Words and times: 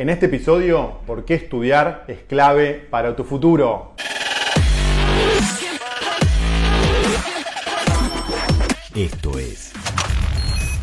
En 0.00 0.08
este 0.08 0.24
episodio, 0.24 0.94
¿por 1.06 1.26
qué 1.26 1.34
estudiar 1.34 2.04
es 2.08 2.20
clave 2.20 2.86
para 2.88 3.14
tu 3.14 3.22
futuro? 3.22 3.92
Esto 8.94 9.38
es 9.38 9.74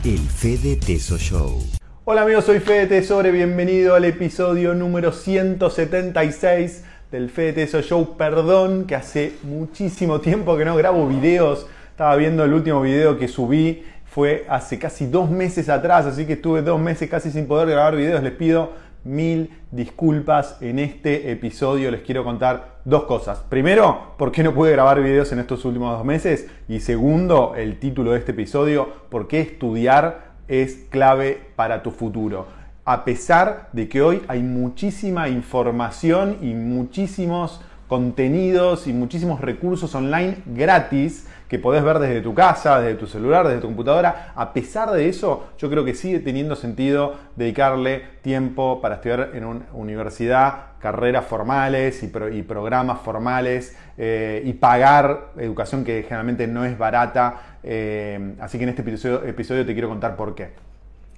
el 0.05 0.19
Fede 0.19 0.75
Teso 0.75 1.17
Show. 1.17 1.63
Hola 2.05 2.21
amigos, 2.21 2.45
soy 2.45 2.59
Fede 2.59 2.85
Tesore, 2.85 3.31
bienvenido 3.31 3.95
al 3.95 4.05
episodio 4.05 4.75
número 4.75 5.11
176 5.11 6.85
del 7.09 7.31
Fede 7.31 7.53
Teso 7.53 7.81
Show. 7.81 8.17
Perdón 8.17 8.85
que 8.85 8.93
hace 8.93 9.33
muchísimo 9.41 10.21
tiempo 10.21 10.55
que 10.57 10.65
no 10.65 10.75
grabo 10.75 11.07
videos, 11.07 11.65
estaba 11.89 12.15
viendo 12.17 12.43
el 12.43 12.53
último 12.53 12.81
video 12.81 13.17
que 13.17 13.27
subí, 13.27 13.83
fue 14.05 14.45
hace 14.47 14.77
casi 14.77 15.07
dos 15.07 15.29
meses 15.31 15.69
atrás, 15.69 16.05
así 16.05 16.27
que 16.27 16.33
estuve 16.33 16.61
dos 16.61 16.79
meses 16.79 17.09
casi 17.09 17.31
sin 17.31 17.47
poder 17.47 17.69
grabar 17.69 17.95
videos, 17.95 18.21
les 18.21 18.33
pido 18.33 18.85
mil 19.03 19.51
disculpas. 19.71 20.57
En 20.61 20.79
este 20.79 21.31
episodio 21.31 21.91
les 21.91 22.01
quiero 22.01 22.23
contar 22.23 22.77
dos 22.85 23.03
cosas. 23.03 23.39
Primero, 23.49 24.13
¿por 24.17 24.31
qué 24.31 24.43
no 24.43 24.53
pude 24.53 24.71
grabar 24.71 25.01
videos 25.01 25.31
en 25.31 25.39
estos 25.39 25.65
últimos 25.65 25.97
dos 25.97 26.05
meses? 26.05 26.49
Y 26.67 26.79
segundo, 26.79 27.53
el 27.55 27.79
título 27.79 28.11
de 28.11 28.19
este 28.19 28.31
episodio, 28.31 28.89
¿por 29.09 29.27
qué 29.27 29.41
estudiar 29.41 30.31
es 30.47 30.85
clave 30.89 31.41
para 31.55 31.83
tu 31.83 31.91
futuro? 31.91 32.47
A 32.85 33.03
pesar 33.03 33.69
de 33.73 33.89
que 33.89 34.01
hoy 34.01 34.21
hay 34.27 34.41
muchísima 34.41 35.27
información 35.27 36.37
y 36.41 36.53
muchísimos 36.53 37.61
contenidos 37.87 38.87
y 38.87 38.93
muchísimos 38.93 39.41
recursos 39.41 39.93
online 39.95 40.37
gratis 40.45 41.27
que 41.47 41.59
podés 41.59 41.83
ver 41.83 41.99
desde 41.99 42.21
tu 42.21 42.33
casa, 42.33 42.81
desde 42.81 42.95
tu 42.95 43.07
celular, 43.07 43.47
desde 43.47 43.61
tu 43.61 43.67
computadora. 43.67 44.33
A 44.35 44.51
pesar 44.53 44.91
de 44.91 45.07
eso, 45.07 45.47
yo 45.57 45.69
creo 45.69 45.85
que 45.85 45.93
sigue 45.93 46.19
teniendo 46.19 46.55
sentido 46.55 47.15
dedicarle 47.35 48.03
tiempo 48.21 48.81
para 48.81 48.95
estudiar 48.95 49.31
en 49.33 49.45
una 49.45 49.65
universidad, 49.73 50.73
carreras 50.79 51.25
formales 51.25 52.03
y, 52.03 52.41
programas 52.43 52.99
formales 52.99 53.77
eh, 53.97 54.41
y 54.45 54.53
pagar 54.53 55.29
educación 55.37 55.85
que 55.85 56.03
generalmente 56.03 56.47
no 56.47 56.65
es 56.65 56.77
barata. 56.77 57.59
Eh, 57.63 58.35
así 58.41 58.57
que 58.57 58.65
en 58.65 58.69
este 58.71 58.81
episodio, 58.81 59.23
episodio 59.23 59.65
te 59.65 59.73
quiero 59.73 59.87
contar 59.87 60.17
por 60.17 60.35
qué. 60.35 60.67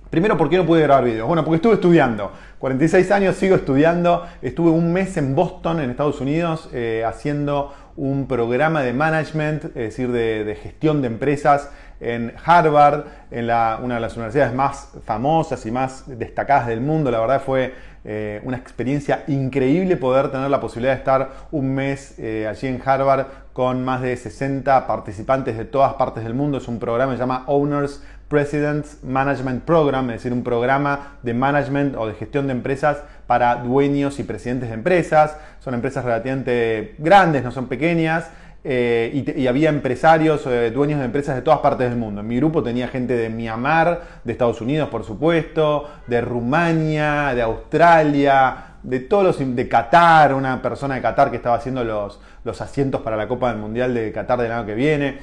Primero, 0.10 0.38
¿por 0.38 0.50
qué 0.50 0.58
no 0.58 0.66
pude 0.66 0.82
grabar 0.82 1.04
videos? 1.04 1.28
Bueno, 1.28 1.46
porque 1.46 1.58
estuve 1.58 1.76
estudiando. 1.76 2.32
46 2.58 3.12
años, 3.12 3.36
sigo 3.36 3.56
estudiando. 3.56 4.26
Estuve 4.42 4.72
un 4.72 4.92
mes 4.92 5.16
en 5.18 5.36
Boston, 5.36 5.80
en 5.82 5.92
Estados 5.92 6.20
Unidos, 6.20 6.68
eh, 6.74 7.04
haciendo 7.06 7.72
un 7.96 8.28
programa 8.28 8.82
de 8.82 8.92
management, 8.92 9.66
es 9.66 9.74
decir, 9.74 10.12
de, 10.12 10.58
gestión 10.64 11.02
de 11.02 11.08
empresas 11.08 11.70
en 12.00 12.34
Harvard, 12.44 13.04
en 13.30 13.44
una 13.46 13.96
de 13.96 14.00
las 14.00 14.16
universidades 14.16 14.54
más 14.54 14.94
famosas 15.06 15.64
y 15.68 15.72
más 15.72 16.06
destacadas 16.08 16.66
del 16.66 16.82
mundo. 16.82 17.12
La 17.12 17.20
verdad 17.20 17.44
fue 17.46 17.76
eh, 18.04 18.42
una 18.46 18.58
experiencia 18.58 19.26
increíble 19.28 19.96
poder 19.96 20.32
tener 20.32 20.50
la 20.50 20.60
posibilidad 20.60 20.94
de 20.94 21.00
estar 21.00 21.30
un 21.52 21.76
mes 21.76 22.18
eh, 22.18 22.48
allí 22.48 22.66
en 22.66 22.82
Harvard 22.84 23.28
con 23.54 23.84
más 23.84 24.02
de 24.02 24.16
60 24.16 24.88
participantes 24.88 25.56
de 25.58 25.66
todas 25.66 25.94
partes 25.96 26.24
del 26.24 26.34
mundo. 26.34 26.58
Es 26.58 26.68
un 26.68 26.80
programa 26.80 27.12
que 27.12 27.18
se 27.18 27.24
llama 27.24 27.44
Owners 27.46 28.02
President's 28.30 29.04
Management 29.04 29.64
Program, 29.64 30.10
es 30.12 30.18
decir, 30.18 30.32
un 30.32 30.44
programa 30.44 31.18
de 31.24 31.34
management 31.34 31.96
o 31.98 32.08
de 32.08 32.14
gestión 32.14 32.48
de 32.48 32.54
empresas 32.54 33.04
para 33.28 33.56
dueños 33.56 34.20
y 34.20 34.24
presidentes 34.24 34.70
de 34.70 34.76
empresas. 34.76 35.36
Son 35.60 35.74
empresas 35.74 36.06
relativamente 36.06 36.96
grandes, 37.00 37.44
no 37.44 37.52
son 37.52 37.68
pequeñas. 37.68 38.30
Eh, 38.64 39.34
y, 39.38 39.48
había 39.48 39.70
empresarios, 39.70 40.46
eh, 40.46 40.70
dueños 40.70 41.00
de 41.00 41.06
empresas 41.06 41.36
de 41.36 41.42
todas 41.42 41.60
partes 41.60 41.90
del 41.90 41.98
mundo. 41.98 42.22
En 42.22 42.28
mi 42.28 42.36
grupo 42.36 42.62
tenía 42.62 42.88
gente 42.88 43.16
de 43.16 43.30
Myanmar, 43.30 44.02
de 44.24 44.32
Estados 44.32 44.62
Unidos, 44.62 44.90
por 44.90 45.06
supuesto, 45.06 45.90
de 46.08 46.22
Rumania, 46.22 47.34
de 47.34 47.42
Australia, 47.42 48.76
de 48.84 49.00
todos 49.00 49.24
los, 49.40 49.56
de 49.56 49.68
Qatar, 49.68 50.34
una 50.34 50.62
persona 50.62 50.96
de 50.96 51.02
Qatar 51.02 51.32
que 51.32 51.38
estaba 51.38 51.56
haciendo 51.56 51.84
los, 51.84 52.20
los 52.44 52.62
asientos 52.62 53.02
para 53.02 53.16
la 53.16 53.28
Copa 53.28 53.50
del 53.50 53.60
Mundial 53.60 53.94
de 53.94 54.12
Qatar 54.12 54.40
del 54.40 54.52
año 54.52 54.66
que 54.66 54.76
viene. 54.76 55.18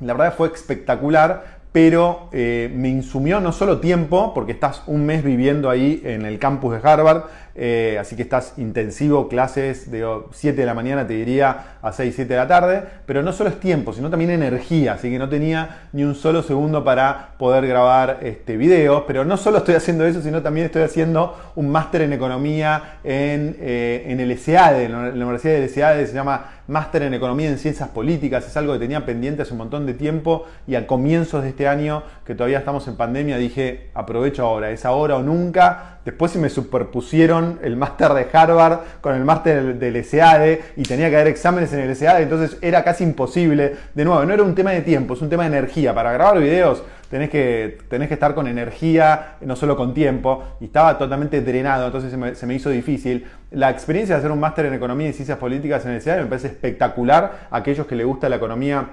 La 0.00 0.14
verdad 0.14 0.34
fue 0.36 0.48
espectacular, 0.48 1.61
pero 1.72 2.28
eh, 2.32 2.70
me 2.74 2.90
insumió 2.90 3.40
no 3.40 3.50
solo 3.50 3.80
tiempo, 3.80 4.34
porque 4.34 4.52
estás 4.52 4.82
un 4.86 5.06
mes 5.06 5.24
viviendo 5.24 5.70
ahí 5.70 6.02
en 6.04 6.26
el 6.26 6.38
campus 6.38 6.74
de 6.74 6.86
Harvard, 6.86 7.24
eh, 7.54 7.98
así 7.98 8.14
que 8.14 8.22
estás 8.22 8.54
intensivo, 8.58 9.28
clases 9.28 9.90
de 9.90 10.06
7 10.30 10.58
de 10.58 10.66
la 10.66 10.74
mañana, 10.74 11.06
te 11.06 11.14
diría, 11.14 11.76
a 11.80 11.92
6, 11.92 12.14
7 12.14 12.32
de 12.32 12.38
la 12.38 12.46
tarde, 12.46 12.82
pero 13.06 13.22
no 13.22 13.32
solo 13.32 13.48
es 13.50 13.58
tiempo, 13.58 13.92
sino 13.94 14.10
también 14.10 14.30
energía, 14.30 14.94
así 14.94 15.10
que 15.10 15.18
no 15.18 15.28
tenía 15.30 15.88
ni 15.92 16.04
un 16.04 16.14
solo 16.14 16.42
segundo 16.42 16.84
para 16.84 17.30
poder 17.38 17.66
grabar 17.66 18.18
este, 18.22 18.58
videos, 18.58 19.04
pero 19.06 19.24
no 19.24 19.38
solo 19.38 19.58
estoy 19.58 19.74
haciendo 19.74 20.06
eso, 20.06 20.20
sino 20.20 20.42
también 20.42 20.66
estoy 20.66 20.82
haciendo 20.82 21.36
un 21.56 21.70
máster 21.70 22.02
en 22.02 22.12
economía 22.12 22.98
en, 23.02 23.56
eh, 23.60 24.04
en 24.08 24.20
el 24.20 24.38
SEADE, 24.38 24.84
en 24.84 24.92
la 24.92 25.24
Universidad 25.24 25.54
del 25.54 25.70
SEADE, 25.70 26.06
se 26.06 26.14
llama 26.14 26.61
máster 26.68 27.02
en 27.02 27.14
economía 27.14 27.48
en 27.48 27.58
ciencias 27.58 27.88
políticas, 27.88 28.46
es 28.46 28.56
algo 28.56 28.72
que 28.72 28.78
tenía 28.78 29.04
pendiente 29.04 29.42
hace 29.42 29.52
un 29.52 29.58
montón 29.58 29.86
de 29.86 29.94
tiempo 29.94 30.46
y 30.66 30.74
a 30.74 30.86
comienzos 30.86 31.42
de 31.42 31.50
este 31.50 31.68
año, 31.68 32.02
que 32.24 32.34
todavía 32.34 32.58
estamos 32.58 32.86
en 32.88 32.96
pandemia, 32.96 33.36
dije, 33.38 33.90
aprovecho 33.94 34.44
ahora, 34.44 34.70
es 34.70 34.84
ahora 34.84 35.16
o 35.16 35.22
nunca. 35.22 35.98
Después 36.04 36.32
se 36.32 36.38
me 36.38 36.48
superpusieron 36.48 37.60
el 37.62 37.76
máster 37.76 38.12
de 38.12 38.26
Harvard 38.32 38.80
con 39.00 39.14
el 39.14 39.24
máster 39.24 39.78
del, 39.78 40.04
SEADE 40.04 40.62
y 40.76 40.82
tenía 40.82 41.08
que 41.10 41.16
dar 41.16 41.28
exámenes 41.28 41.72
en 41.72 41.80
el 41.80 41.94
SEADE, 41.94 42.22
entonces 42.22 42.58
era 42.60 42.82
casi 42.82 43.04
imposible. 43.04 43.76
De 43.94 44.04
nuevo, 44.04 44.24
no 44.24 44.34
era 44.34 44.42
un 44.42 44.54
tema 44.54 44.72
de 44.72 44.82
tiempo, 44.82 45.14
es 45.14 45.22
un 45.22 45.28
tema 45.28 45.44
de 45.44 45.56
energía. 45.56 45.94
Para 45.94 46.12
grabar 46.12 46.40
videos 46.40 46.82
tenés 47.12 47.28
que, 47.28 47.76
tenés 47.90 48.08
que 48.08 48.14
estar 48.14 48.34
con 48.34 48.46
energía, 48.46 49.36
no 49.42 49.54
solo 49.54 49.76
con 49.76 49.92
tiempo, 49.92 50.44
y 50.60 50.64
estaba 50.64 50.96
totalmente 50.96 51.42
drenado, 51.42 51.84
entonces 51.84 52.10
se 52.10 52.46
me, 52.46 52.54
hizo 52.54 52.70
difícil. 52.70 53.26
La 53.54 53.68
experiencia 53.68 54.14
de 54.14 54.20
hacer 54.20 54.32
un 54.32 54.40
máster 54.40 54.64
en 54.64 54.72
Economía 54.72 55.10
y 55.10 55.12
Ciencias 55.12 55.36
Políticas 55.36 55.84
en 55.84 55.92
el 55.92 56.00
CEA 56.00 56.16
me 56.16 56.26
parece 56.26 56.46
espectacular. 56.46 57.48
Aquellos 57.50 57.86
que 57.86 57.94
les 57.94 58.06
gusta 58.06 58.30
la 58.30 58.36
economía 58.36 58.88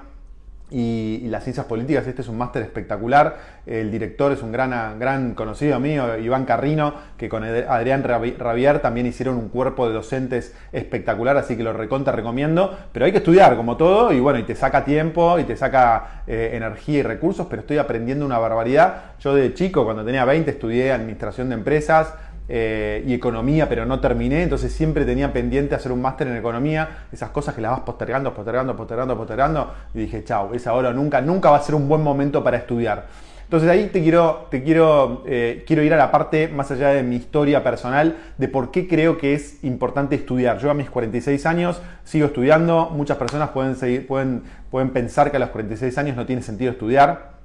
y, 0.70 1.28
las 1.30 1.44
ciencias 1.44 1.66
políticas. 1.66 2.06
Este 2.08 2.22
es 2.22 2.28
un 2.28 2.38
máster 2.38 2.62
espectacular. 2.64 3.38
El 3.66 3.90
director 3.90 4.32
es 4.32 4.42
un 4.42 4.52
gran, 4.52 5.00
gran 5.00 5.34
conocido 5.34 5.80
mío, 5.80 6.18
Iván 6.18 6.46
Carrino, 6.46 6.94
que 7.18 7.30
con 7.30 7.44
Adrián 7.44 8.04
Rabier 8.04 8.80
también 8.80 9.08
hicieron 9.08 9.38
un 9.38 9.50
cuerpo 9.50 9.88
de 9.88 9.94
docentes 9.94 10.54
espectacular, 10.72 11.38
así 11.38 11.56
que 11.56 11.64
lo 11.64 11.72
recontra 11.72 12.14
recomiendo. 12.14 12.78
Pero 12.92 13.06
hay 13.06 13.12
que 13.12 13.20
estudiar, 13.20 13.56
como 13.56 13.78
todo, 13.78 14.12
y 14.12 14.20
bueno, 14.20 14.40
y 14.40 14.44
te 14.44 14.56
saca 14.56 14.84
tiempo 14.84 15.40
y 15.40 15.44
te 15.44 15.56
saca 15.56 16.24
eh, 16.28 16.52
energía 16.54 17.00
y 17.00 17.04
recursos, 17.04 17.48
pero 17.50 17.62
estoy 17.62 17.78
aprendiendo 17.78 18.26
una 18.26 18.40
barbaridad. 18.40 19.14
Yo 19.20 19.34
de 19.36 19.54
chico, 19.54 19.86
cuando 19.86 20.04
tenía 20.04 20.26
20, 20.26 20.52
estudié 20.52 20.92
administración 20.92 21.50
de 21.50 21.56
empresas. 21.56 22.14
Eh, 22.52 23.04
y 23.06 23.14
economía, 23.14 23.70
pero 23.70 23.86
no 23.86 24.00
terminé, 24.00 24.42
entonces 24.42 24.74
siempre 24.74 25.06
tenía 25.06 25.32
pendiente 25.32 25.76
hacer 25.76 25.92
un 25.92 26.02
máster 26.02 26.26
en 26.28 26.36
economía, 26.36 27.06
esas 27.12 27.30
cosas 27.30 27.54
que 27.54 27.62
las 27.62 27.74
vas 27.74 27.82
postergando, 27.82 28.34
postergando, 28.34 28.76
postergando, 28.76 29.16
postergando, 29.16 29.72
y 29.94 30.00
dije, 30.00 30.24
chao, 30.24 30.56
es 30.56 30.66
ahora 30.66 30.90
o 30.90 30.94
nunca, 30.94 31.22
nunca 31.22 31.52
va 31.52 31.58
a 31.58 31.62
ser 31.62 31.76
un 31.76 31.88
buen 31.88 32.02
momento 32.02 32.44
para 32.44 32.58
estudiar. 32.58 33.06
Entonces 33.44 33.70
ahí 33.70 33.90
te 33.94 34.02
quiero, 34.02 34.48
te 34.50 34.64
quiero, 34.64 35.24
eh, 35.28 35.64
quiero 35.68 35.84
ir 35.84 35.94
a 35.94 35.98
la 35.98 36.12
parte 36.12 36.48
más 36.48 36.72
allá 36.72 36.90
de 36.90 37.04
mi 37.04 37.18
historia 37.18 37.64
personal 37.64 38.18
de 38.40 38.48
por 38.48 38.72
qué 38.72 38.88
creo 38.88 39.20
que 39.20 39.36
es 39.36 39.64
importante 39.64 40.16
estudiar. 40.16 40.58
Yo 40.58 40.72
a 40.72 40.74
mis 40.74 40.90
46 40.90 41.46
años 41.46 41.82
sigo 42.04 42.26
estudiando, 42.26 42.90
muchas 42.92 43.18
personas 43.18 43.50
pueden, 43.50 43.76
seguir, 43.76 44.08
pueden, 44.08 44.42
pueden 44.72 44.90
pensar 44.90 45.30
que 45.30 45.38
a 45.38 45.40
los 45.40 45.50
46 45.50 45.98
años 46.00 46.16
no 46.16 46.26
tiene 46.26 46.42
sentido 46.42 46.72
estudiar. 46.72 47.39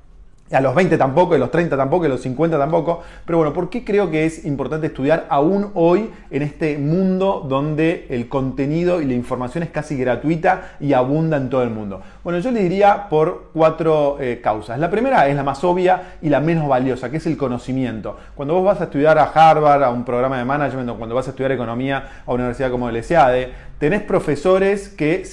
A 0.53 0.61
los 0.61 0.75
20 0.75 0.99
tampoco, 0.99 1.35
a 1.35 1.39
los 1.39 1.51
30 1.51 1.75
tampoco, 1.75 2.05
a 2.05 2.09
los 2.09 2.21
50 2.21 2.59
tampoco. 2.59 3.03
Pero 3.25 3.39
bueno, 3.39 3.55
¿por 3.55 3.71
qué 3.71 3.83
creo 3.83 4.11
que 4.11 4.27
es 4.27 4.45
importante 4.45 4.89
estudiar 4.89 5.25
aún 5.31 5.71
hoy 5.73 6.11
en 6.31 6.43
este 6.43 6.77
mundo 6.77 7.47
donde 7.49 8.07
el 8.11 8.29
contenido 8.29 9.01
y 9.01 9.07
la 9.07 9.15
información 9.15 9.65
es 9.65 9.71
casi 9.71 9.97
gratuita 9.97 10.77
y 10.81 10.93
abunda 10.93 11.39
en 11.39 11.49
todo 11.49 11.63
el 11.63 11.71
mundo? 11.71 12.03
Bueno, 12.23 12.41
yo 12.41 12.51
le 12.51 12.61
diría 12.61 13.09
por 13.09 13.53
cuatro 13.55 14.19
eh, 14.21 14.43
causas. 14.43 14.79
La 14.79 14.91
primera 14.91 15.27
es 15.29 15.35
la 15.35 15.43
más 15.43 15.65
obvia 15.65 16.19
y 16.21 16.29
la 16.29 16.41
menos 16.41 16.69
valiosa, 16.69 17.11
que 17.11 17.17
es 17.17 17.27
el 17.27 17.39
conocimiento. 17.39 18.19
Cuando 18.35 18.53
vos 18.53 18.65
vas 18.67 18.83
a 18.83 18.85
estudiar 18.85 19.19
a 19.19 19.25
Harvard, 19.25 19.83
a 19.83 19.89
un 19.89 20.05
programa 20.05 20.37
de 20.37 20.45
management, 20.45 20.91
o 20.91 20.97
cuando 20.97 21.15
vas 21.15 21.27
a 21.27 21.31
estudiar 21.31 21.53
economía 21.53 22.23
a 22.27 22.31
una 22.31 22.45
universidad 22.45 22.71
como 22.71 22.91
el 22.91 23.03
SEADE, 23.03 23.51
tenés 23.85 24.01
profesores 24.01 24.89
que 24.89 25.27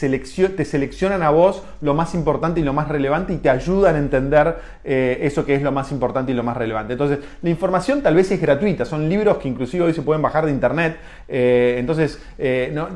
te 0.58 0.66
seleccionan 0.66 1.24
a 1.24 1.30
vos 1.30 1.64
lo 1.80 1.94
más 1.94 2.14
importante 2.14 2.60
y 2.60 2.64
lo 2.64 2.74
más 2.74 2.90
relevante 2.90 3.32
y 3.32 3.38
te 3.38 3.50
ayudan 3.50 3.96
a 3.96 4.00
entender 4.00 4.58
eh, 4.84 5.20
eso 5.22 5.46
que 5.46 5.56
es 5.56 5.62
lo 5.62 5.72
más 5.72 5.90
importante 5.94 6.34
y 6.34 6.36
lo 6.36 6.44
más 6.44 6.58
relevante. 6.58 6.92
Entonces, 6.92 7.20
la 7.42 7.50
información 7.50 8.02
tal 8.02 8.16
vez 8.16 8.30
es 8.30 8.42
gratuita, 8.42 8.84
son 8.84 9.08
libros 9.08 9.38
que 9.38 9.48
inclusive 9.48 9.86
hoy 9.86 9.94
se 9.94 10.02
pueden 10.02 10.22
bajar 10.22 10.46
de 10.46 10.52
internet, 10.52 10.98
eh, 11.30 11.78
entonces 11.78 12.22
eh, 12.38 12.74
no, 12.74 12.90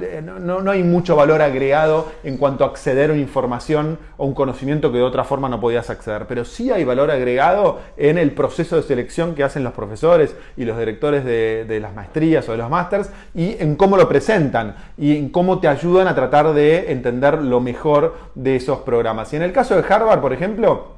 no, 0.59 0.71
hay 0.71 0.83
mucho 0.83 1.15
valor 1.15 1.41
agregado 1.41 2.11
en 2.25 2.35
cuanto 2.35 2.65
a 2.65 2.67
acceder 2.67 3.11
a 3.11 3.13
una 3.13 3.21
información 3.21 3.97
o 4.17 4.25
un 4.25 4.33
conocimiento 4.33 4.91
que 4.91 4.97
de 4.97 5.03
otra 5.05 5.23
forma 5.23 5.47
no 5.47 5.61
podías 5.61 5.89
acceder, 5.89 6.25
pero 6.27 6.43
sí 6.43 6.69
hay 6.69 6.83
valor 6.83 7.11
agregado 7.11 7.79
en 7.95 8.17
el 8.17 8.31
proceso 8.31 8.75
de 8.75 8.83
selección 8.83 9.35
que 9.35 9.45
hacen 9.45 9.63
los 9.63 9.71
profesores 9.71 10.35
y 10.57 10.65
los 10.65 10.77
directores 10.77 11.23
de, 11.23 11.63
de 11.63 11.79
las 11.79 11.95
maestrías 11.95 12.49
o 12.49 12.51
de 12.51 12.57
los 12.57 12.69
másters 12.69 13.09
y 13.33 13.55
en 13.59 13.77
cómo 13.77 13.95
lo 13.95 14.09
presentan 14.09 14.75
y 14.97 15.15
en 15.15 15.29
cómo 15.29 15.44
te 15.59 15.67
ayudan 15.67 16.07
a 16.07 16.15
tratar 16.15 16.53
de 16.53 16.91
entender 16.91 17.41
lo 17.41 17.59
mejor 17.59 18.15
de 18.35 18.55
esos 18.55 18.79
programas. 18.79 19.31
Y 19.33 19.35
en 19.35 19.43
el 19.43 19.51
caso 19.51 19.75
de 19.75 19.83
Harvard, 19.87 20.21
por 20.21 20.33
ejemplo, 20.33 20.95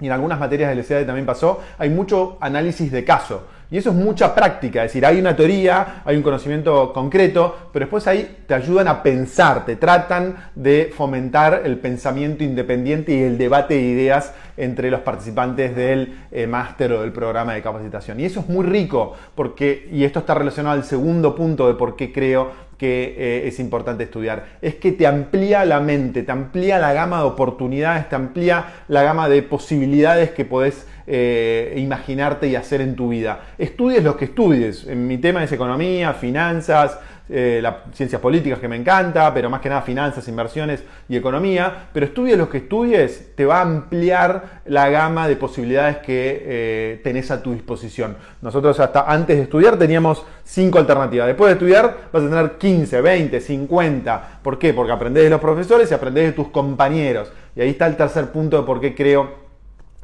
y 0.00 0.06
en 0.06 0.12
algunas 0.12 0.40
materias 0.40 0.74
del 0.74 0.84
SEAD 0.84 1.06
también 1.06 1.26
pasó, 1.26 1.60
hay 1.78 1.88
mucho 1.88 2.36
análisis 2.40 2.90
de 2.90 3.04
caso. 3.04 3.44
Y 3.70 3.78
eso 3.78 3.90
es 3.90 3.96
mucha 3.96 4.34
práctica, 4.34 4.84
es 4.84 4.90
decir, 4.90 5.04
hay 5.06 5.18
una 5.18 5.34
teoría, 5.34 6.02
hay 6.04 6.16
un 6.16 6.22
conocimiento 6.22 6.92
concreto, 6.92 7.70
pero 7.72 7.86
después 7.86 8.06
ahí 8.06 8.42
te 8.46 8.54
ayudan 8.54 8.86
a 8.88 9.02
pensar, 9.02 9.64
te 9.64 9.76
tratan 9.76 10.36
de 10.54 10.92
fomentar 10.94 11.62
el 11.64 11.78
pensamiento 11.78 12.44
independiente 12.44 13.12
y 13.12 13.22
el 13.22 13.38
debate 13.38 13.74
de 13.74 13.80
ideas 13.80 14.32
entre 14.56 14.90
los 14.90 15.00
participantes 15.00 15.74
del 15.74 16.26
eh, 16.30 16.46
máster 16.46 16.92
o 16.92 17.00
del 17.00 17.10
programa 17.10 17.54
de 17.54 17.62
capacitación. 17.62 18.20
Y 18.20 18.26
eso 18.26 18.40
es 18.40 18.48
muy 18.48 18.64
rico, 18.64 19.14
porque, 19.34 19.88
y 19.90 20.04
esto 20.04 20.20
está 20.20 20.34
relacionado 20.34 20.76
al 20.76 20.84
segundo 20.84 21.34
punto 21.34 21.66
de 21.66 21.74
por 21.74 21.96
qué 21.96 22.12
creo 22.12 22.52
que 22.78 23.14
eh, 23.16 23.48
es 23.48 23.60
importante 23.60 24.04
estudiar. 24.04 24.46
Es 24.60 24.76
que 24.76 24.92
te 24.92 25.06
amplía 25.06 25.64
la 25.64 25.80
mente, 25.80 26.22
te 26.22 26.32
amplía 26.32 26.78
la 26.78 26.92
gama 26.92 27.18
de 27.18 27.24
oportunidades, 27.24 28.08
te 28.08 28.16
amplía 28.16 28.66
la 28.88 29.02
gama 29.02 29.28
de 29.28 29.42
posibilidades 29.42 30.30
que 30.30 30.44
podés 30.44 30.86
eh, 31.06 31.74
imaginarte 31.76 32.48
y 32.48 32.56
hacer 32.56 32.80
en 32.80 32.96
tu 32.96 33.08
vida. 33.08 33.40
Estudies 33.58 34.02
lo 34.02 34.16
que 34.16 34.26
estudies. 34.26 34.86
En 34.86 35.06
mi 35.06 35.18
tema 35.18 35.44
es 35.44 35.52
economía, 35.52 36.14
finanzas, 36.14 36.98
eh, 37.28 37.62
ciencias 37.92 38.20
políticas 38.20 38.58
que 38.58 38.68
me 38.68 38.76
encanta, 38.76 39.32
pero 39.32 39.48
más 39.48 39.60
que 39.60 39.68
nada 39.68 39.82
finanzas, 39.82 40.28
inversiones 40.28 40.82
y 41.08 41.16
economía. 41.16 41.88
Pero 41.92 42.06
estudies 42.06 42.36
lo 42.36 42.48
que 42.48 42.58
estudies, 42.58 43.34
te 43.34 43.44
va 43.44 43.58
a 43.58 43.62
ampliar 43.62 44.60
la 44.66 44.88
gama 44.90 45.26
de 45.26 45.36
posibilidades 45.36 45.98
que 45.98 46.42
eh, 46.44 47.00
tenés 47.02 47.30
a 47.30 47.42
tu 47.42 47.52
disposición. 47.52 48.16
Nosotros 48.42 48.78
hasta 48.80 49.10
antes 49.10 49.36
de 49.36 49.44
estudiar 49.44 49.78
teníamos 49.78 50.24
cinco 50.44 50.78
alternativas. 50.78 51.26
Después 51.26 51.48
de 51.48 51.52
estudiar 51.54 51.96
vas 52.12 52.22
a 52.22 52.28
tener 52.28 52.52
15, 52.52 53.00
20, 53.00 53.40
50. 53.40 54.40
¿Por 54.42 54.58
qué? 54.58 54.74
Porque 54.74 54.92
aprendés 54.92 55.24
de 55.24 55.30
los 55.30 55.40
profesores 55.40 55.90
y 55.90 55.94
aprendés 55.94 56.26
de 56.26 56.32
tus 56.32 56.48
compañeros. 56.48 57.32
Y 57.56 57.60
ahí 57.60 57.70
está 57.70 57.86
el 57.86 57.96
tercer 57.96 58.30
punto 58.30 58.58
de 58.60 58.66
por 58.66 58.80
qué 58.80 58.94
creo 58.94 59.44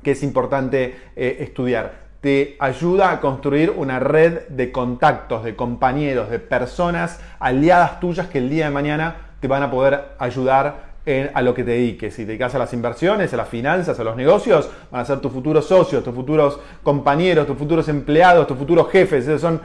que 0.02 0.12
es 0.12 0.22
importante 0.22 0.96
eh, 1.16 1.36
estudiar. 1.40 2.09
Te 2.20 2.56
ayuda 2.58 3.12
a 3.12 3.20
construir 3.20 3.70
una 3.70 3.98
red 3.98 4.48
de 4.48 4.72
contactos, 4.72 5.42
de 5.42 5.56
compañeros, 5.56 6.28
de 6.28 6.38
personas 6.38 7.18
aliadas 7.38 7.98
tuyas 7.98 8.26
que 8.26 8.38
el 8.38 8.50
día 8.50 8.66
de 8.66 8.70
mañana 8.70 9.16
te 9.40 9.48
van 9.48 9.62
a 9.62 9.70
poder 9.70 10.08
ayudar 10.18 10.89
a 11.34 11.42
lo 11.42 11.54
que 11.54 11.64
te 11.64 11.70
dediques. 11.72 12.14
Si 12.14 12.22
te 12.22 12.28
dedicas 12.28 12.54
a 12.54 12.58
las 12.58 12.72
inversiones, 12.72 13.32
a 13.32 13.36
las 13.36 13.48
finanzas, 13.48 13.98
a 13.98 14.04
los 14.04 14.16
negocios, 14.16 14.70
van 14.90 15.00
a 15.00 15.04
ser 15.04 15.20
tus 15.20 15.32
futuros 15.32 15.66
socios, 15.66 16.04
tus 16.04 16.14
futuros 16.14 16.60
compañeros, 16.82 17.46
tus 17.46 17.56
futuros 17.56 17.88
empleados, 17.88 18.46
tus 18.46 18.56
futuros 18.56 18.90
jefes. 18.90 19.26
Esos 19.26 19.40
son 19.40 19.60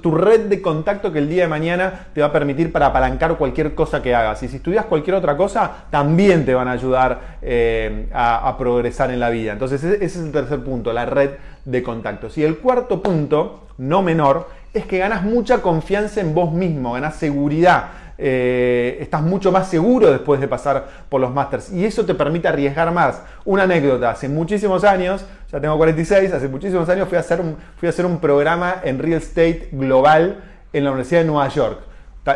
tu 0.00 0.14
red 0.14 0.46
de 0.46 0.62
contacto 0.62 1.12
que 1.12 1.18
el 1.18 1.28
día 1.28 1.42
de 1.42 1.48
mañana 1.48 2.06
te 2.14 2.20
va 2.20 2.28
a 2.28 2.32
permitir 2.32 2.72
para 2.72 2.86
apalancar 2.86 3.36
cualquier 3.36 3.74
cosa 3.74 4.02
que 4.02 4.14
hagas. 4.14 4.42
Y 4.42 4.48
si 4.48 4.56
estudias 4.56 4.86
cualquier 4.86 5.16
otra 5.16 5.36
cosa, 5.36 5.84
también 5.90 6.44
te 6.46 6.54
van 6.54 6.68
a 6.68 6.72
ayudar 6.72 7.38
eh, 7.42 8.08
a, 8.12 8.48
a 8.48 8.56
progresar 8.56 9.10
en 9.10 9.20
la 9.20 9.30
vida. 9.30 9.52
Entonces, 9.52 9.84
ese 9.84 10.04
es 10.04 10.16
el 10.16 10.32
tercer 10.32 10.64
punto, 10.64 10.92
la 10.92 11.04
red 11.06 11.32
de 11.64 11.82
contactos. 11.82 12.38
Y 12.38 12.44
el 12.44 12.58
cuarto 12.58 13.02
punto, 13.02 13.66
no 13.78 14.02
menor, 14.02 14.48
es 14.74 14.86
que 14.86 14.98
ganas 14.98 15.22
mucha 15.22 15.60
confianza 15.60 16.20
en 16.20 16.34
vos 16.34 16.52
mismo, 16.52 16.92
ganas 16.92 17.16
seguridad. 17.16 17.90
Eh, 18.24 18.98
estás 19.00 19.20
mucho 19.20 19.50
más 19.50 19.68
seguro 19.68 20.12
después 20.12 20.40
de 20.40 20.46
pasar 20.46 20.86
por 21.08 21.20
los 21.20 21.32
másters 21.32 21.72
y 21.72 21.84
eso 21.84 22.06
te 22.06 22.14
permite 22.14 22.46
arriesgar 22.46 22.92
más. 22.92 23.20
Una 23.44 23.64
anécdota, 23.64 24.10
hace 24.10 24.28
muchísimos 24.28 24.84
años, 24.84 25.24
ya 25.50 25.60
tengo 25.60 25.76
46, 25.76 26.32
hace 26.32 26.46
muchísimos 26.46 26.88
años 26.88 27.08
fui 27.08 27.16
a 27.16 27.20
hacer 27.20 27.40
un, 27.40 27.56
fui 27.76 27.88
a 27.88 27.90
hacer 27.90 28.06
un 28.06 28.20
programa 28.20 28.76
en 28.84 29.00
real 29.00 29.20
estate 29.20 29.70
global 29.72 30.40
en 30.72 30.84
la 30.84 30.90
Universidad 30.90 31.22
de 31.22 31.26
Nueva 31.26 31.48
York. 31.48 31.80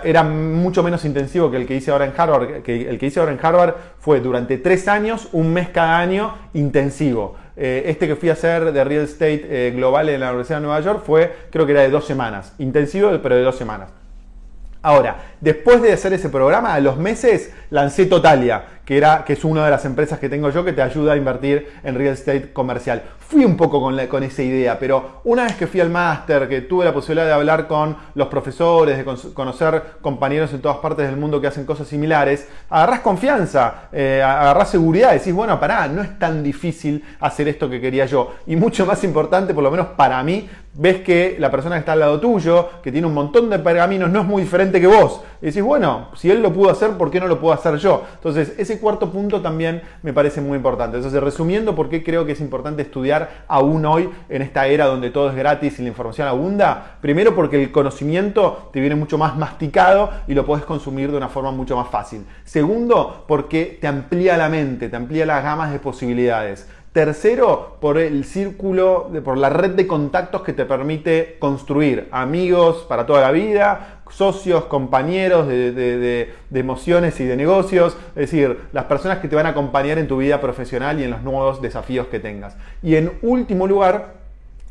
Era 0.02 0.24
mucho 0.24 0.82
menos 0.82 1.04
intensivo 1.04 1.52
que 1.52 1.58
el 1.58 1.66
que 1.68 1.76
hice 1.76 1.92
ahora 1.92 2.06
en 2.06 2.12
Harvard. 2.16 2.62
Que 2.64 2.88
el 2.88 2.98
que 2.98 3.06
hice 3.06 3.20
ahora 3.20 3.30
en 3.30 3.38
Harvard 3.40 3.74
fue 4.00 4.18
durante 4.18 4.58
tres 4.58 4.88
años, 4.88 5.28
un 5.30 5.52
mes 5.52 5.68
cada 5.68 6.00
año, 6.00 6.34
intensivo. 6.54 7.36
Eh, 7.56 7.84
este 7.86 8.08
que 8.08 8.16
fui 8.16 8.28
a 8.28 8.32
hacer 8.32 8.72
de 8.72 8.82
real 8.82 9.04
estate 9.04 9.68
eh, 9.68 9.70
global 9.70 10.08
en 10.08 10.18
la 10.18 10.30
Universidad 10.30 10.58
de 10.58 10.66
Nueva 10.66 10.80
York 10.80 11.04
fue, 11.06 11.32
creo 11.52 11.64
que 11.64 11.72
era 11.72 11.82
de 11.82 11.90
dos 11.90 12.04
semanas. 12.04 12.54
Intensivo, 12.58 13.10
pero 13.22 13.36
de 13.36 13.42
dos 13.42 13.54
semanas. 13.54 13.92
Ahora, 14.86 15.16
después 15.40 15.82
de 15.82 15.92
hacer 15.92 16.12
ese 16.12 16.28
programa, 16.28 16.72
a 16.72 16.78
los 16.78 16.96
meses 16.96 17.50
lancé 17.70 18.06
Totalia, 18.06 18.75
que, 18.86 18.96
era, 18.96 19.24
que 19.24 19.34
es 19.34 19.44
una 19.44 19.64
de 19.64 19.70
las 19.70 19.84
empresas 19.84 20.18
que 20.20 20.28
tengo 20.28 20.48
yo 20.50 20.64
que 20.64 20.72
te 20.72 20.80
ayuda 20.80 21.12
a 21.12 21.16
invertir 21.16 21.68
en 21.82 21.96
real 21.96 22.14
estate 22.14 22.52
comercial. 22.52 23.02
Fui 23.18 23.44
un 23.44 23.56
poco 23.56 23.80
con, 23.80 23.98
con 24.06 24.22
esa 24.22 24.42
idea, 24.44 24.78
pero 24.78 25.20
una 25.24 25.42
vez 25.42 25.56
que 25.56 25.66
fui 25.66 25.80
al 25.80 25.90
máster, 25.90 26.48
que 26.48 26.60
tuve 26.60 26.84
la 26.84 26.94
posibilidad 26.94 27.26
de 27.26 27.32
hablar 27.32 27.66
con 27.66 27.96
los 28.14 28.28
profesores, 28.28 28.96
de 28.96 29.04
conocer 29.34 29.82
compañeros 30.00 30.52
en 30.52 30.60
todas 30.60 30.78
partes 30.78 31.08
del 31.08 31.16
mundo 31.16 31.40
que 31.40 31.48
hacen 31.48 31.66
cosas 31.66 31.88
similares, 31.88 32.48
agarrás 32.70 33.00
confianza, 33.00 33.88
eh, 33.92 34.22
agarrás 34.24 34.70
seguridad, 34.70 35.12
decís, 35.12 35.34
bueno, 35.34 35.58
pará, 35.58 35.88
no 35.88 36.02
es 36.02 36.16
tan 36.20 36.44
difícil 36.44 37.04
hacer 37.18 37.48
esto 37.48 37.68
que 37.68 37.80
quería 37.80 38.06
yo. 38.06 38.34
Y 38.46 38.54
mucho 38.54 38.86
más 38.86 39.02
importante, 39.02 39.52
por 39.52 39.64
lo 39.64 39.72
menos 39.72 39.88
para 39.96 40.22
mí, 40.22 40.48
ves 40.74 41.00
que 41.00 41.36
la 41.38 41.50
persona 41.50 41.76
que 41.76 41.80
está 41.80 41.92
al 41.92 42.00
lado 42.00 42.20
tuyo, 42.20 42.68
que 42.82 42.92
tiene 42.92 43.06
un 43.06 43.14
montón 43.14 43.50
de 43.50 43.58
pergaminos, 43.58 44.10
no 44.10 44.20
es 44.20 44.26
muy 44.26 44.42
diferente 44.42 44.80
que 44.80 44.86
vos. 44.86 45.22
Y 45.42 45.46
decís, 45.46 45.62
bueno, 45.62 46.08
si 46.14 46.30
él 46.30 46.42
lo 46.42 46.52
pudo 46.52 46.70
hacer, 46.70 46.92
¿por 46.92 47.10
qué 47.10 47.20
no 47.20 47.28
lo 47.28 47.40
puedo 47.40 47.52
hacer 47.52 47.76
yo? 47.76 48.04
Entonces, 48.14 48.54
ese 48.58 48.78
cuarto 48.80 49.10
punto 49.10 49.40
también 49.40 49.82
me 50.02 50.12
parece 50.12 50.40
muy 50.40 50.56
importante. 50.56 50.96
Entonces, 50.96 51.22
resumiendo, 51.22 51.74
¿por 51.74 51.88
qué 51.88 52.02
creo 52.02 52.24
que 52.24 52.32
es 52.32 52.40
importante 52.40 52.82
estudiar 52.82 53.44
aún 53.48 53.84
hoy 53.84 54.08
en 54.28 54.42
esta 54.42 54.66
era 54.66 54.86
donde 54.86 55.10
todo 55.10 55.30
es 55.30 55.36
gratis 55.36 55.78
y 55.78 55.82
la 55.82 55.88
información 55.88 56.28
abunda? 56.28 56.96
Primero, 57.00 57.34
porque 57.34 57.62
el 57.62 57.72
conocimiento 57.72 58.70
te 58.72 58.80
viene 58.80 58.94
mucho 58.94 59.18
más 59.18 59.36
masticado 59.36 60.10
y 60.26 60.34
lo 60.34 60.46
puedes 60.46 60.64
consumir 60.64 61.10
de 61.10 61.16
una 61.16 61.28
forma 61.28 61.50
mucho 61.50 61.76
más 61.76 61.88
fácil. 61.88 62.24
Segundo, 62.44 63.24
porque 63.28 63.78
te 63.80 63.86
amplía 63.86 64.36
la 64.36 64.48
mente, 64.48 64.88
te 64.88 64.96
amplía 64.96 65.26
las 65.26 65.42
gamas 65.42 65.72
de 65.72 65.78
posibilidades. 65.78 66.68
Tercero, 66.96 67.76
por 67.78 67.98
el 67.98 68.24
círculo, 68.24 69.10
por 69.22 69.36
la 69.36 69.50
red 69.50 69.72
de 69.72 69.86
contactos 69.86 70.40
que 70.40 70.54
te 70.54 70.64
permite 70.64 71.36
construir 71.38 72.08
amigos 72.10 72.86
para 72.88 73.04
toda 73.04 73.20
la 73.20 73.32
vida, 73.32 73.95
socios, 74.10 74.64
compañeros 74.64 75.48
de, 75.48 76.32
emociones 76.52 77.20
y 77.20 77.24
de 77.24 77.36
negocios, 77.36 77.96
es 78.10 78.30
decir, 78.30 78.58
las 78.72 78.84
personas 78.84 79.18
que 79.18 79.28
te 79.28 79.36
van 79.36 79.46
a 79.46 79.50
acompañar 79.50 79.98
en 79.98 80.08
tu 80.08 80.18
vida 80.18 80.40
profesional 80.40 81.00
y 81.00 81.04
en 81.04 81.10
los 81.10 81.22
nuevos 81.22 81.60
desafíos 81.60 82.06
que 82.06 82.20
tengas. 82.20 82.56
Y 82.82 82.96
en 82.96 83.12
último 83.22 83.66
lugar, 83.66 84.14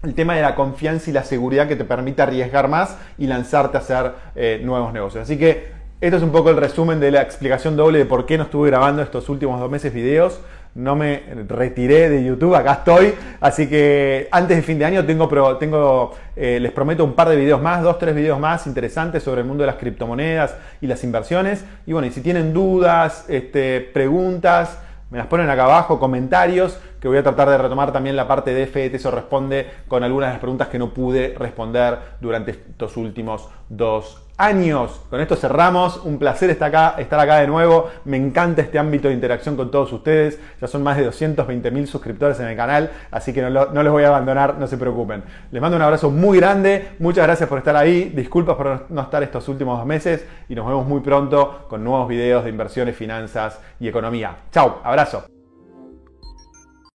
el 0.03 0.13
tema 0.13 0.35
de 0.35 0.41
la 0.41 0.55
confianza 0.55 1.09
y 1.09 1.13
la 1.13 1.23
seguridad 1.23 1.67
que 1.67 1.75
te 1.75 1.85
permite 1.85 2.21
arriesgar 2.21 2.67
más 2.67 2.97
y 3.17 3.27
lanzarte 3.27 3.77
a 3.77 3.79
hacer 3.79 4.11
eh, 4.35 4.61
nuevos 4.63 4.93
negocios. 4.93 5.23
Así 5.23 5.37
que 5.37 5.73
esto 6.01 6.17
es 6.17 6.23
un 6.23 6.31
poco 6.31 6.49
el 6.49 6.57
resumen 6.57 6.99
de 6.99 7.11
la 7.11 7.21
explicación 7.21 7.75
doble 7.75 7.99
de 7.99 8.05
por 8.05 8.25
qué 8.25 8.37
no 8.37 8.43
estuve 8.43 8.69
grabando 8.69 9.01
estos 9.01 9.29
últimos 9.29 9.59
dos 9.59 9.71
meses 9.71 9.93
videos 9.93 10.39
no 10.75 10.95
me 10.95 11.23
retiré 11.47 12.09
de 12.09 12.23
YouTube, 12.23 12.53
acá 12.53 12.73
estoy. 12.73 13.13
Así 13.39 13.67
que 13.67 14.27
antes 14.31 14.57
de 14.57 14.63
fin 14.63 14.77
de 14.77 14.85
año 14.85 15.05
tengo, 15.05 16.13
eh, 16.35 16.59
les 16.61 16.71
prometo 16.71 17.03
un 17.03 17.13
par 17.13 17.29
de 17.29 17.37
videos 17.37 17.61
más, 17.61 17.81
dos, 17.81 17.97
tres 17.97 18.13
videos 18.13 18.39
más 18.39 18.67
interesantes 18.67 19.23
sobre 19.23 19.41
el 19.41 19.47
mundo 19.47 19.63
de 19.63 19.67
las 19.67 19.77
criptomonedas 19.77 20.55
y 20.81 20.87
las 20.87 21.03
inversiones. 21.03 21.63
Y 21.85 21.93
bueno, 21.93 22.07
y 22.07 22.11
si 22.11 22.21
tienen 22.21 22.53
dudas, 22.53 23.25
este, 23.29 23.81
preguntas, 23.81 24.77
me 25.09 25.17
las 25.17 25.27
ponen 25.27 25.49
acá 25.49 25.63
abajo, 25.63 25.97
comentarios, 25.97 26.77
que 26.99 27.07
voy 27.07 27.17
a 27.17 27.23
tratar 27.23 27.49
de 27.49 27.57
retomar 27.57 27.91
también 27.91 28.15
la 28.15 28.27
parte 28.27 28.53
de 28.53 28.67
FET, 28.67 28.95
eso 28.95 29.11
responde 29.11 29.69
con 29.87 30.03
algunas 30.03 30.29
de 30.29 30.33
las 30.33 30.41
preguntas 30.41 30.67
que 30.67 30.79
no 30.79 30.93
pude 30.93 31.35
responder 31.37 31.99
durante 32.21 32.51
estos 32.51 32.97
últimos 32.97 33.49
dos 33.69 34.25
años. 34.37 35.01
Con 35.09 35.21
esto 35.21 35.35
cerramos. 35.35 35.97
Un 36.03 36.17
placer 36.17 36.49
estar 36.49 36.69
acá, 36.69 36.95
estar 36.99 37.19
acá 37.19 37.37
de 37.37 37.47
nuevo. 37.47 37.89
Me 38.05 38.17
encanta 38.17 38.61
este 38.61 38.77
ámbito 38.79 39.07
de 39.07 39.13
interacción 39.13 39.55
con 39.55 39.71
todos 39.71 39.91
ustedes. 39.93 40.39
Ya 40.59 40.67
son 40.67 40.83
más 40.83 40.97
de 40.97 41.05
220 41.05 41.71
mil 41.71 41.87
suscriptores 41.87 42.39
en 42.39 42.47
el 42.47 42.55
canal, 42.55 42.91
así 43.11 43.33
que 43.33 43.41
no, 43.41 43.49
no, 43.49 43.83
les 43.83 43.91
voy 43.91 44.03
a 44.03 44.09
abandonar, 44.09 44.57
no 44.57 44.67
se 44.67 44.77
preocupen. 44.77 45.23
Les 45.51 45.61
mando 45.61 45.77
un 45.77 45.83
abrazo 45.83 46.11
muy 46.11 46.39
grande. 46.39 46.89
Muchas 46.99 47.25
gracias 47.25 47.47
por 47.47 47.57
estar 47.59 47.75
ahí. 47.75 48.11
Disculpas 48.15 48.55
por 48.55 48.85
no 48.89 49.01
estar 49.01 49.23
estos 49.23 49.47
últimos 49.47 49.77
dos 49.77 49.87
meses 49.87 50.25
y 50.49 50.55
nos 50.55 50.67
vemos 50.67 50.85
muy 50.85 51.01
pronto 51.01 51.65
con 51.69 51.83
nuevos 51.83 52.07
videos 52.07 52.43
de 52.43 52.49
inversiones, 52.49 52.95
finanzas 52.95 53.59
y 53.79 53.87
economía. 53.87 54.35
Chao, 54.51 54.81
abrazo. 54.83 55.34